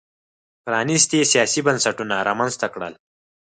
پرانیستي 0.65 1.19
سیاسي 1.31 1.61
بنسټونه 1.67 2.15
رامنځته 2.27 2.67
کړل. 2.73 2.93